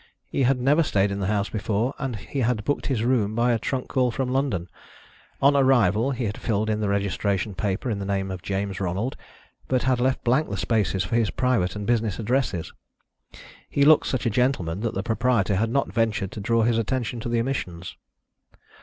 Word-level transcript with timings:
He 0.25 0.41
had 0.49 0.59
never 0.59 0.81
stayed 0.81 1.11
in 1.11 1.19
the 1.19 1.27
house 1.27 1.49
before, 1.49 1.93
and 1.99 2.15
he 2.15 2.39
had 2.39 2.63
booked 2.65 2.87
his 2.87 3.03
room 3.03 3.35
by 3.35 3.51
a 3.51 3.59
trunk 3.59 3.87
call 3.87 4.09
from 4.09 4.29
London. 4.29 4.67
On 5.43 5.55
arrival 5.55 6.09
he 6.09 6.23
had 6.23 6.39
filled 6.39 6.71
in 6.71 6.79
the 6.79 6.89
registration 6.89 7.53
paper 7.53 7.87
in 7.87 7.99
the 7.99 8.05
name 8.05 8.31
of 8.31 8.41
James 8.41 8.79
Ronald, 8.81 9.15
but 9.67 9.83
had 9.83 9.99
left 9.99 10.23
blank 10.23 10.49
the 10.49 10.57
spaces 10.57 11.03
for 11.03 11.15
his 11.17 11.29
private 11.29 11.75
and 11.75 11.85
business 11.85 12.17
addresses. 12.17 12.73
He 13.69 13.85
looked 13.85 14.07
such 14.07 14.25
a 14.25 14.31
gentleman 14.31 14.79
that 14.79 14.95
the 14.95 15.03
proprietor 15.03 15.55
had 15.57 15.69
not 15.69 15.93
ventured 15.93 16.31
to 16.31 16.39
draw 16.41 16.63
his 16.63 16.79
attention 16.79 17.19
to 17.19 17.29
the 17.29 17.39
omissions. 17.39 17.95